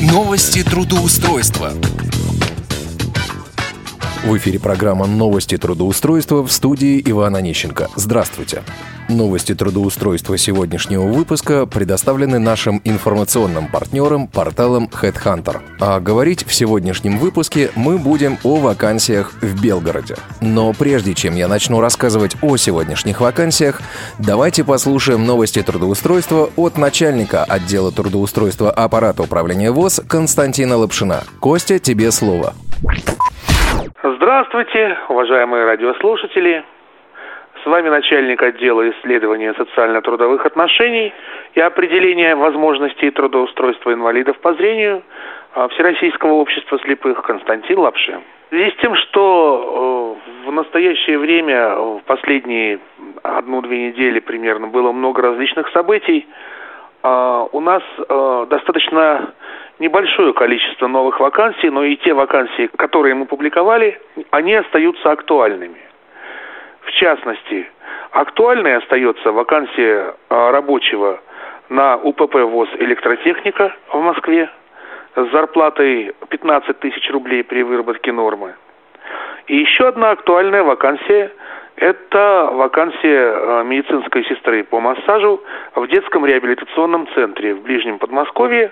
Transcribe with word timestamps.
Новости 0.00 0.62
трудоустройства. 0.62 1.74
В 4.22 4.36
эфире 4.36 4.60
программа 4.60 5.06
«Новости 5.06 5.56
трудоустройства» 5.56 6.42
в 6.42 6.52
студии 6.52 7.02
Ивана 7.06 7.38
Онищенко. 7.38 7.88
Здравствуйте. 7.96 8.62
Новости 9.08 9.54
трудоустройства 9.54 10.36
сегодняшнего 10.36 11.04
выпуска 11.04 11.64
предоставлены 11.64 12.38
нашим 12.38 12.82
информационным 12.84 13.68
партнером 13.68 14.28
порталом 14.28 14.90
Headhunter. 14.92 15.62
А 15.80 16.00
говорить 16.00 16.46
в 16.46 16.52
сегодняшнем 16.52 17.18
выпуске 17.18 17.70
мы 17.74 17.96
будем 17.96 18.38
о 18.44 18.56
вакансиях 18.56 19.32
в 19.40 19.62
Белгороде. 19.62 20.16
Но 20.42 20.74
прежде 20.74 21.14
чем 21.14 21.34
я 21.34 21.48
начну 21.48 21.80
рассказывать 21.80 22.36
о 22.42 22.58
сегодняшних 22.58 23.22
вакансиях, 23.22 23.80
давайте 24.18 24.64
послушаем 24.64 25.24
новости 25.24 25.62
трудоустройства 25.62 26.50
от 26.56 26.76
начальника 26.76 27.44
отдела 27.44 27.90
трудоустройства 27.90 28.70
аппарата 28.70 29.22
управления 29.22 29.70
ВОЗ 29.70 30.02
Константина 30.06 30.76
Лапшина. 30.76 31.24
Костя, 31.40 31.78
тебе 31.78 32.12
слово. 32.12 32.52
Здравствуйте, 34.30 34.96
уважаемые 35.08 35.64
радиослушатели. 35.64 36.62
С 37.64 37.66
вами 37.66 37.88
начальник 37.88 38.40
отдела 38.40 38.88
исследования 38.90 39.52
социально-трудовых 39.54 40.46
отношений 40.46 41.12
и 41.54 41.60
определения 41.60 42.36
возможностей 42.36 43.10
трудоустройства 43.10 43.92
инвалидов 43.92 44.38
по 44.38 44.54
зрению 44.54 45.02
а, 45.54 45.66
Всероссийского 45.66 46.34
общества 46.34 46.78
слепых 46.78 47.20
Константин 47.22 47.80
Лапшин. 47.80 48.20
В 48.20 48.48
связи 48.50 48.70
с 48.70 48.76
тем, 48.80 48.94
что 48.94 50.16
э, 50.46 50.48
в 50.48 50.52
настоящее 50.52 51.18
время, 51.18 51.74
в 51.74 52.02
последние 52.06 52.78
одну-две 53.24 53.88
недели 53.88 54.20
примерно, 54.20 54.68
было 54.68 54.92
много 54.92 55.22
различных 55.22 55.68
событий, 55.70 56.28
а, 57.02 57.48
у 57.50 57.58
нас 57.58 57.82
э, 57.98 58.46
достаточно 58.48 59.34
небольшое 59.80 60.32
количество 60.34 60.86
новых 60.86 61.18
вакансий, 61.18 61.70
но 61.70 61.82
и 61.82 61.96
те 61.96 62.14
вакансии, 62.14 62.70
которые 62.76 63.14
мы 63.14 63.26
публиковали, 63.26 64.00
они 64.30 64.54
остаются 64.54 65.10
актуальными. 65.10 65.80
В 66.82 66.92
частности, 66.92 67.68
актуальной 68.12 68.76
остается 68.76 69.32
вакансия 69.32 70.14
а, 70.28 70.52
рабочего 70.52 71.20
на 71.68 71.96
УПП 71.96 72.34
ВОЗ 72.34 72.68
«Электротехника» 72.78 73.74
в 73.92 74.00
Москве 74.00 74.50
с 75.16 75.30
зарплатой 75.32 76.12
15 76.28 76.78
тысяч 76.78 77.10
рублей 77.10 77.42
при 77.42 77.62
выработке 77.62 78.12
нормы. 78.12 78.54
И 79.46 79.56
еще 79.56 79.88
одна 79.88 80.10
актуальная 80.10 80.62
вакансия 80.62 81.32
это 81.80 82.50
вакансия 82.52 83.32
э, 83.32 83.64
медицинской 83.64 84.22
сестры 84.26 84.64
по 84.64 84.80
массажу 84.80 85.42
в 85.74 85.86
детском 85.88 86.26
реабилитационном 86.26 87.08
центре 87.14 87.54
в 87.54 87.62
Ближнем 87.62 87.98
Подмосковье. 87.98 88.70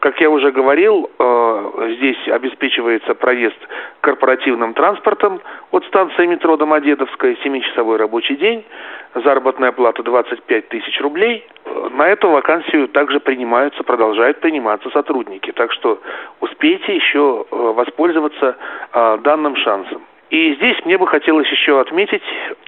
Как 0.00 0.20
я 0.20 0.28
уже 0.28 0.50
говорил, 0.50 1.08
э, 1.18 1.94
здесь 1.98 2.28
обеспечивается 2.28 3.14
проезд 3.14 3.56
корпоративным 4.00 4.74
транспортом 4.74 5.40
от 5.70 5.84
станции 5.84 6.26
метро 6.26 6.56
Домодедовская, 6.56 7.36
7-часовой 7.44 7.96
рабочий 7.96 8.34
день, 8.34 8.64
заработная 9.14 9.70
плата 9.70 10.02
25 10.02 10.68
тысяч 10.68 11.00
рублей. 11.00 11.46
На 11.92 12.08
эту 12.08 12.28
вакансию 12.28 12.88
также 12.88 13.20
принимаются, 13.20 13.84
продолжают 13.84 14.40
приниматься 14.40 14.90
сотрудники. 14.90 15.52
Так 15.52 15.72
что 15.72 16.00
успейте 16.40 16.96
еще 16.96 17.46
э, 17.48 17.54
воспользоваться 17.54 18.56
данным 19.22 19.54
шансом. 19.54 20.02
И 20.30 20.54
здесь 20.54 20.76
мне 20.84 20.98
бы 20.98 21.06
хотелось 21.06 21.48
еще 21.48 21.80
отметить 21.80 22.22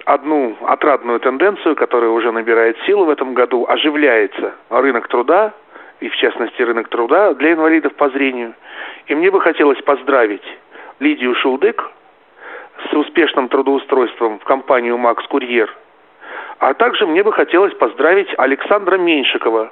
одну 0.05 0.57
отрадную 0.61 1.19
тенденцию, 1.19 1.75
которая 1.75 2.09
уже 2.09 2.31
набирает 2.31 2.75
силу 2.87 3.05
в 3.05 3.09
этом 3.09 3.35
году. 3.35 3.65
Оживляется 3.67 4.55
рынок 4.69 5.07
труда, 5.07 5.53
и 5.99 6.09
в 6.09 6.15
частности 6.15 6.61
рынок 6.63 6.89
труда 6.89 7.35
для 7.35 7.53
инвалидов 7.53 7.93
по 7.93 8.09
зрению. 8.09 8.55
И 9.05 9.13
мне 9.13 9.29
бы 9.29 9.39
хотелось 9.39 9.79
поздравить 9.83 10.43
Лидию 10.99 11.35
Шулдык 11.35 11.91
с 12.89 12.93
успешным 12.93 13.47
трудоустройством 13.47 14.39
в 14.39 14.43
компанию 14.43 14.97
«Макс 14.97 15.23
Курьер». 15.27 15.71
А 16.57 16.73
также 16.73 17.05
мне 17.05 17.23
бы 17.23 17.31
хотелось 17.31 17.73
поздравить 17.75 18.29
Александра 18.37 18.97
Меньшикова, 18.97 19.71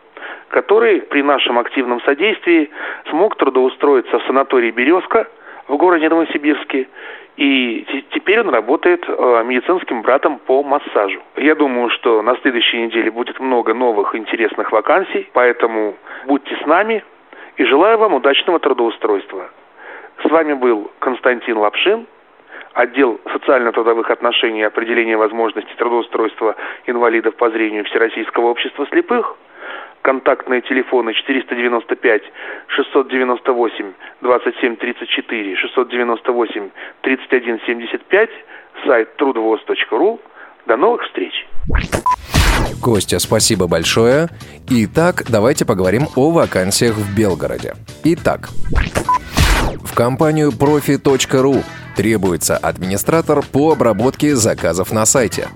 который 0.49 1.01
при 1.01 1.23
нашем 1.23 1.57
активном 1.57 2.01
содействии 2.01 2.69
смог 3.09 3.35
трудоустроиться 3.37 4.19
в 4.19 4.23
санатории 4.25 4.69
«Березка» 4.69 5.27
в 5.69 5.77
городе 5.77 6.09
Новосибирске 6.09 6.87
и 7.37 8.03
теперь 8.11 8.41
он 8.41 8.49
работает 8.49 9.05
э, 9.07 9.43
медицинским 9.45 10.01
братом 10.01 10.39
по 10.39 10.61
массажу. 10.61 11.21
Я 11.37 11.55
думаю, 11.55 11.89
что 11.91 12.21
на 12.21 12.35
следующей 12.41 12.81
неделе 12.81 13.09
будет 13.11 13.39
много 13.39 13.73
новых 13.73 14.13
интересных 14.13 14.73
вакансий, 14.73 15.29
поэтому 15.31 15.95
будьте 16.25 16.53
с 16.57 16.65
нами 16.65 17.01
и 17.55 17.63
желаю 17.63 17.97
вам 17.97 18.15
удачного 18.15 18.59
трудоустройства. 18.59 19.49
С 20.25 20.29
вами 20.29 20.53
был 20.53 20.91
Константин 20.99 21.57
Лапшин, 21.57 22.07
отдел 22.73 23.21
социально-трудовых 23.31 24.11
отношений 24.11 24.61
и 24.61 24.63
определения 24.63 25.15
возможностей 25.15 25.75
трудоустройства 25.77 26.57
инвалидов 26.87 27.35
по 27.35 27.49
зрению 27.51 27.85
Всероссийского 27.85 28.47
общества 28.47 28.85
слепых– 28.87 29.37
контактные 30.09 30.61
телефоны 30.61 31.13
495 31.13 32.21
698 32.67 33.93
27 34.21 34.75
34 34.77 35.55
698 35.55 36.69
31 37.01 37.59
75, 37.67 38.29
сайт 38.87 39.15
трудовоз.ру. 39.17 40.19
До 40.65 40.77
новых 40.77 41.03
встреч! 41.03 41.47
Костя, 42.81 43.19
спасибо 43.19 43.67
большое. 43.67 44.29
Итак, 44.67 45.25
давайте 45.29 45.63
поговорим 45.65 46.07
о 46.15 46.31
вакансиях 46.31 46.95
в 46.95 47.15
Белгороде. 47.15 47.73
Итак, 48.03 48.49
в 49.83 49.95
компанию 49.95 50.49
profi.ru 50.49 51.63
требуется 51.95 52.57
администратор 52.57 53.43
по 53.53 53.73
обработке 53.73 54.35
заказов 54.35 54.91
на 54.91 55.05
сайте. 55.05 55.49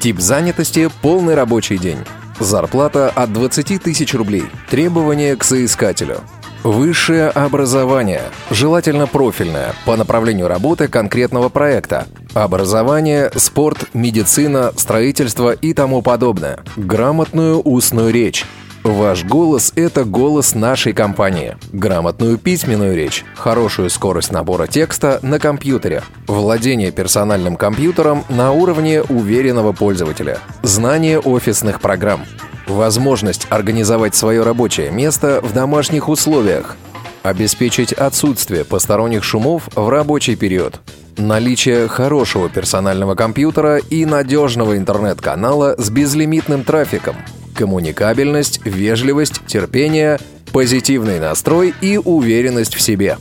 Тип 0.00 0.18
занятости– 0.18 0.88
полный 1.02 1.34
рабочий 1.34 1.76
день. 1.76 1.98
Зарплата 2.40 3.10
от 3.10 3.32
20 3.32 3.82
тысяч 3.82 4.14
рублей. 4.14 4.44
Требования 4.70 5.34
к 5.34 5.42
соискателю. 5.42 6.20
Высшее 6.62 7.28
образование, 7.30 8.22
желательно 8.50 9.06
профильное, 9.06 9.74
по 9.84 9.96
направлению 9.96 10.46
работы 10.48 10.86
конкретного 10.86 11.48
проекта. 11.48 12.06
Образование, 12.34 13.30
спорт, 13.34 13.88
медицина, 13.92 14.72
строительство 14.76 15.52
и 15.52 15.72
тому 15.72 16.00
подобное. 16.02 16.60
Грамотную 16.76 17.60
устную 17.60 18.12
речь. 18.12 18.44
Ваш 18.88 19.22
голос– 19.22 19.74
это 19.76 20.06
голос 20.06 20.54
нашей 20.54 20.94
компании. 20.94 21.58
Грамотную 21.74 22.38
письменную 22.38 22.96
речь, 22.96 23.22
хорошую 23.34 23.90
скорость 23.90 24.32
набора 24.32 24.66
текста 24.66 25.20
на 25.20 25.38
компьютере, 25.38 26.02
владение 26.26 26.90
персональным 26.90 27.58
компьютером 27.58 28.24
на 28.30 28.50
уровне 28.52 29.02
уверенного 29.02 29.72
пользователя, 29.72 30.38
знание 30.62 31.20
офисных 31.20 31.82
программ, 31.82 32.24
возможность 32.66 33.46
организовать 33.50 34.14
свое 34.14 34.42
рабочее 34.42 34.90
место 34.90 35.42
в 35.42 35.52
домашних 35.52 36.08
условиях, 36.08 36.78
обеспечить 37.22 37.92
отсутствие 37.92 38.64
посторонних 38.64 39.22
шумов 39.22 39.68
в 39.74 39.86
рабочий 39.90 40.34
период, 40.34 40.80
наличие 41.18 41.88
хорошего 41.88 42.48
персонального 42.48 43.16
компьютера 43.16 43.76
и 43.76 44.06
надежного 44.06 44.78
интернет-канала 44.78 45.74
с 45.76 45.90
безлимитным 45.90 46.64
трафиком– 46.64 47.16
коммуникабельность, 47.58 48.60
вежливость, 48.64 49.44
терпение, 49.46 50.20
позитивный 50.52 51.18
настрой 51.18 51.74
и 51.80 51.98
уверенность 51.98 52.76
в 52.76 52.80
себе. 52.80 53.18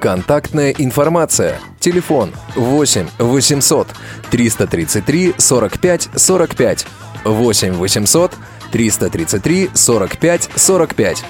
Контактная 0.00 0.74
информация. 0.76 1.60
Телефон 1.78 2.32
8 2.56 3.06
800 3.18 3.86
333 4.30 5.34
45 5.38 6.08
45. 6.16 6.86
8 7.24 7.72
800 7.74 8.32
333 8.72 9.70
45 9.72 10.50
45. 10.56 11.24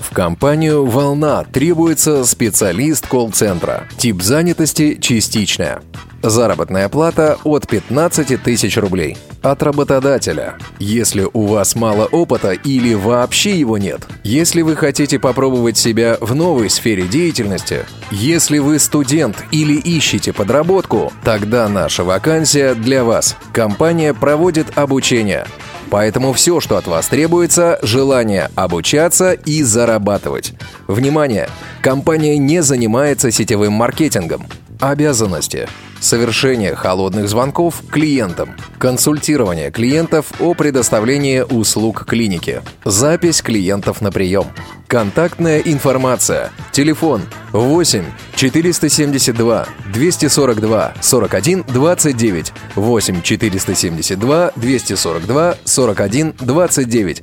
В 0.00 0.14
компанию 0.14 0.86
«Волна» 0.86 1.44
требуется 1.44 2.24
специалист 2.24 3.06
колл-центра. 3.06 3.86
Тип 3.98 4.22
занятости– 4.22 4.98
частичная. 5.00 5.82
Заработная 6.22 6.88
плата 6.88 7.38
от 7.44 7.68
15 7.68 8.42
тысяч 8.42 8.76
рублей. 8.76 9.16
От 9.40 9.62
работодателя. 9.62 10.56
Если 10.80 11.28
у 11.32 11.46
вас 11.46 11.76
мало 11.76 12.06
опыта 12.06 12.50
или 12.50 12.94
вообще 12.94 13.56
его 13.56 13.78
нет. 13.78 14.00
Если 14.24 14.62
вы 14.62 14.74
хотите 14.74 15.20
попробовать 15.20 15.76
себя 15.78 16.18
в 16.20 16.34
новой 16.34 16.70
сфере 16.70 17.04
деятельности. 17.04 17.86
Если 18.10 18.58
вы 18.58 18.80
студент 18.80 19.44
или 19.52 19.74
ищете 19.74 20.32
подработку, 20.32 21.12
тогда 21.22 21.68
наша 21.68 22.02
вакансия 22.02 22.74
для 22.74 23.04
вас. 23.04 23.36
Компания 23.52 24.12
проводит 24.12 24.76
обучение. 24.76 25.46
Поэтому 25.88 26.32
все, 26.32 26.60
что 26.60 26.76
от 26.76 26.88
вас 26.88 27.06
требуется, 27.08 27.78
желание 27.82 28.50
обучаться 28.56 29.32
и 29.32 29.62
зарабатывать. 29.62 30.52
Внимание! 30.88 31.48
Компания 31.80 32.36
не 32.38 32.60
занимается 32.60 33.30
сетевым 33.30 33.72
маркетингом. 33.74 34.46
Обязанности. 34.80 35.68
совершение 36.00 36.76
холодных 36.76 37.28
звонков 37.28 37.82
клиентам, 37.90 38.54
консультирование 38.78 39.72
клиентов 39.72 40.26
о 40.38 40.54
предоставлении 40.54 41.40
услуг 41.40 42.04
клиники, 42.06 42.62
запись 42.84 43.42
клиентов 43.42 44.00
на 44.00 44.12
прием, 44.12 44.46
контактная 44.86 45.58
информация, 45.58 46.52
телефон 46.70 47.22
8 47.50 48.04
472 48.36 49.66
242 49.92 50.92
41 51.00 51.64
29 51.64 52.52
8 52.76 53.22
472 53.22 54.52
242 54.54 55.54
41 55.64 56.34
29 56.38 57.22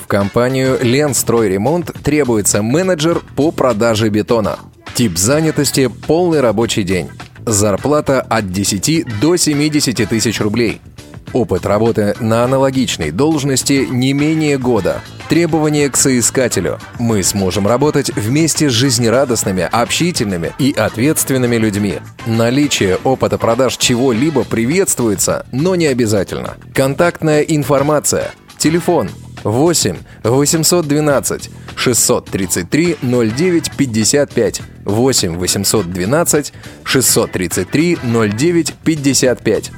в 0.00 0.06
компанию 0.06 0.78
«Ленстройремонт» 0.80 1.92
требуется 2.02 2.62
менеджер 2.62 3.20
по 3.36 3.50
продаже 3.50 4.08
бетона. 4.08 4.58
Тип 4.98 5.16
занятости– 5.16 5.88
полный 6.08 6.40
рабочий 6.40 6.82
день. 6.82 7.08
Зарплата 7.46 8.20
от 8.20 8.50
10 8.50 9.20
до 9.20 9.36
70 9.36 10.08
тысяч 10.08 10.40
рублей. 10.40 10.80
Опыт 11.32 11.66
работы 11.66 12.16
на 12.18 12.42
аналогичной 12.42 13.12
должности 13.12 13.86
не 13.88 14.12
менее 14.12 14.58
года. 14.58 15.00
Требования 15.28 15.88
к 15.88 15.96
соискателю. 15.96 16.80
Мы 16.98 17.22
сможем 17.22 17.68
работать 17.68 18.10
вместе 18.16 18.68
с 18.68 18.72
жизнерадостными, 18.72 19.68
общительными 19.70 20.52
и 20.58 20.72
ответственными 20.72 21.54
людьми. 21.54 22.00
Наличие 22.26 22.96
опыта 23.04 23.38
продаж 23.38 23.76
чего-либо 23.76 24.42
приветствуется, 24.42 25.46
но 25.52 25.76
не 25.76 25.86
обязательно. 25.86 26.56
Контактная 26.74 27.42
информация. 27.42 28.32
Телефон 28.58 29.10
8 29.48 29.96
812 30.24 31.50
633 31.76 32.96
09 33.02 33.70
55 33.76 34.62
8 34.84 35.36
812 35.38 36.52
633 36.84 37.98
09 38.02 38.74
55 38.84 39.72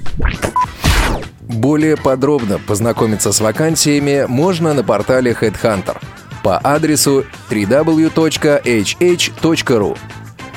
более 1.50 1.96
подробно 1.96 2.58
познакомиться 2.58 3.32
с 3.32 3.40
вакансиями 3.40 4.24
можно 4.28 4.72
на 4.72 4.84
портале 4.84 5.32
Headhunter 5.32 5.96
по 6.42 6.58
адресу 6.58 7.24
www.hh.ru. 7.50 8.08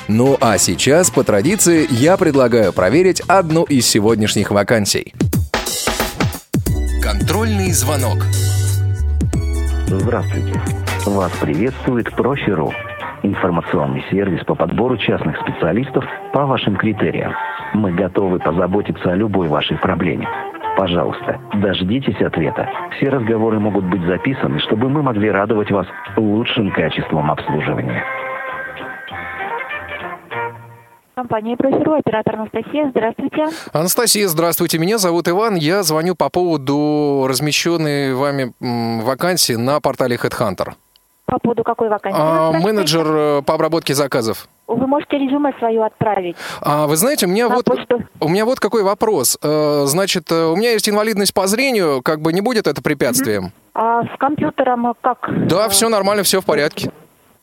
Ну 0.08 0.38
а 0.40 0.58
сейчас, 0.58 1.10
по 1.10 1.24
традиции, 1.24 1.88
я 1.90 2.18
предлагаю 2.18 2.74
проверить 2.74 3.22
одну 3.22 3.64
из 3.64 3.88
сегодняшних 3.88 4.52
вакансий. 4.52 5.16
Контрольный 7.02 7.72
звонок. 7.72 8.20
Здравствуйте. 10.00 10.60
Вас 11.06 11.32
приветствует 11.40 12.12
Профи.ру. 12.16 12.72
Информационный 13.22 14.04
сервис 14.10 14.44
по 14.44 14.56
подбору 14.56 14.98
частных 14.98 15.40
специалистов 15.40 16.04
по 16.34 16.46
вашим 16.46 16.76
критериям. 16.76 17.34
Мы 17.74 17.92
готовы 17.94 18.40
позаботиться 18.40 19.12
о 19.12 19.16
любой 19.16 19.48
вашей 19.48 19.78
проблеме. 19.78 20.28
Пожалуйста, 20.78 21.40
дождитесь 21.54 22.20
ответа. 22.22 22.68
Все 22.98 23.10
разговоры 23.10 23.60
могут 23.60 23.86
быть 23.86 24.02
записаны, 24.04 24.60
чтобы 24.60 24.90
мы 24.90 25.04
могли 25.04 25.30
радовать 25.30 25.72
вас 25.72 25.88
лучшим 26.18 26.72
качеством 26.72 27.30
обслуживания. 27.30 28.04
Компания 31.16 31.56
«Профиру», 31.56 31.94
оператор 31.94 32.36
Анастасия. 32.36 32.90
Здравствуйте. 32.90 33.48
Анастасия, 33.72 34.28
здравствуйте. 34.28 34.80
Меня 34.80 34.98
зовут 34.98 35.28
Иван. 35.28 35.56
Я 35.56 35.84
звоню 35.84 36.16
по 36.16 36.30
поводу 36.30 37.28
размещенной 37.30 38.16
вами 38.16 38.54
вакансии 38.60 39.54
на 39.54 39.80
портале 39.80 40.16
HeadHunter. 40.16 40.74
По 41.26 41.38
поводу 41.38 41.64
какой 41.64 41.90
вакансии? 41.90 42.18
А, 42.20 42.52
менеджер 42.52 43.06
э, 43.08 43.42
по 43.44 43.54
обработке 43.54 43.94
заказов. 43.94 44.48
Вы 44.68 44.88
можете 44.88 45.18
резюме 45.18 45.54
свое 45.60 45.86
отправить. 45.86 46.36
А, 46.62 46.88
вы 46.88 46.96
знаете, 46.96 47.28
у 47.28 47.30
меня, 47.30 47.48
вот, 47.48 47.68
у 48.20 48.28
меня 48.28 48.46
вот 48.46 48.60
какой 48.60 48.84
вопрос. 48.84 49.38
Э, 49.42 49.84
значит, 49.86 50.32
э, 50.32 50.46
у 50.46 50.56
меня 50.56 50.72
есть 50.72 50.90
инвалидность 50.90 51.34
по 51.34 51.48
зрению, 51.48 52.02
как 52.02 52.22
бы 52.22 52.34
не 52.34 52.42
будет 52.42 52.68
это 52.68 52.82
препятствием? 52.82 53.52
А 53.76 54.04
с 54.04 54.18
компьютером 54.20 54.94
как? 55.02 55.30
Да, 55.48 55.70
все 55.70 55.90
нормально, 55.90 56.24
все 56.24 56.42
в 56.42 56.46
порядке. 56.46 56.92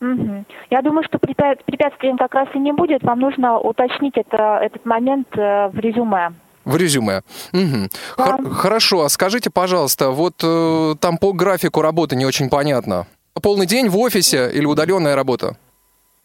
Угу. 0.01 0.45
Я 0.71 0.81
думаю, 0.81 1.03
что 1.03 1.19
препятствием 1.19 2.17
как 2.17 2.33
раз 2.33 2.47
и 2.53 2.59
не 2.59 2.73
будет. 2.73 3.03
Вам 3.03 3.19
нужно 3.19 3.59
уточнить 3.59 4.17
это, 4.17 4.59
этот 4.61 4.85
момент 4.85 5.27
в 5.35 5.73
резюме. 5.75 6.33
В 6.65 6.75
резюме. 6.75 7.21
Угу. 7.53 7.87
Да. 8.17 8.37
Хорошо, 8.51 9.03
а 9.03 9.09
скажите, 9.09 9.49
пожалуйста, 9.49 10.09
вот 10.09 10.35
э, 10.43 10.95
там 10.99 11.17
по 11.17 11.33
графику 11.33 11.81
работы 11.81 12.15
не 12.15 12.25
очень 12.25 12.49
понятно. 12.49 13.07
Полный 13.41 13.65
день 13.65 13.89
в 13.89 13.97
офисе 13.97 14.51
или 14.51 14.65
удаленная 14.65 15.15
работа? 15.15 15.55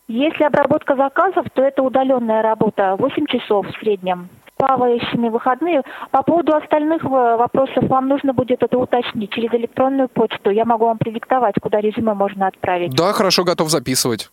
Если 0.09 0.45
обработка 0.45 0.95
заказов, 0.95 1.47
то 1.55 1.63
это 1.63 1.83
удаленная 1.83 2.43
работа, 2.43 2.97
8 2.99 3.27
часов 3.27 3.67
в 3.67 3.81
среднем. 3.81 4.29
Плавающими 4.67 5.29
выходные. 5.29 5.83
По 6.11 6.25
поводу 6.25 6.57
остальных 6.57 7.05
вопросов 7.05 7.85
вам 7.89 8.09
нужно 8.09 8.33
будет 8.33 8.65
это 8.65 8.77
уточнить 8.77 9.31
через 9.31 9.53
электронную 9.55 10.09
почту. 10.09 10.51
Я 10.51 10.65
могу 10.65 10.87
вам 10.87 10.99
предиктовать, 10.99 11.55
куда 11.61 11.81
резюме 11.81 12.15
можно 12.15 12.49
отправить. 12.49 12.93
Да, 12.97 13.13
хорошо, 13.13 13.45
готов 13.45 13.71
записывать. 13.71 14.29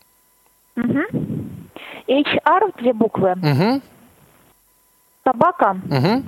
Угу. 0.76 1.02
HR, 2.08 2.74
две 2.80 2.94
буквы. 2.94 3.34
Угу. 3.34 3.82
Собака. 5.24 5.78
Угу. 5.86 6.24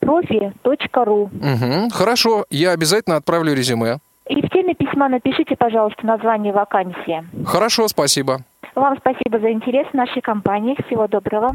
Профи.ру. 0.00 1.30
Угу. 1.32 1.90
Хорошо, 1.92 2.44
я 2.50 2.72
обязательно 2.72 3.16
отправлю 3.16 3.54
резюме. 3.54 3.98
И 4.28 4.42
в 4.42 4.50
теме 4.50 4.74
письма 4.74 5.08
напишите, 5.08 5.54
пожалуйста, 5.56 6.04
название 6.04 6.52
вакансии. 6.52 7.24
Хорошо, 7.46 7.86
спасибо. 7.86 8.38
Вам 8.74 8.96
спасибо 8.98 9.38
за 9.38 9.52
интерес 9.52 9.86
в 9.88 9.94
нашей 9.94 10.22
компании. 10.22 10.76
Всего 10.86 11.06
доброго. 11.06 11.52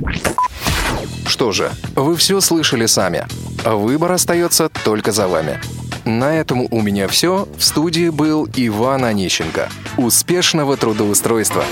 Что 1.28 1.52
же, 1.52 1.72
вы 1.96 2.16
все 2.16 2.42
слышали 2.42 2.86
сами. 2.86 3.26
Выбор 3.66 4.12
остается 4.12 4.70
только 4.84 5.12
за 5.12 5.28
вами. 5.28 5.60
На 6.06 6.36
этом 6.36 6.68
у 6.70 6.82
меня 6.82 7.08
все. 7.08 7.48
В 7.58 7.64
студии 7.64 8.10
был 8.10 8.48
Иван 8.56 9.06
Онищенко. 9.06 9.70
Успешного 9.98 10.78
трудоустройства! 10.78 11.64